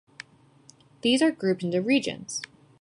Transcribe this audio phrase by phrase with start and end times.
[1.01, 2.41] These are grouped into regions.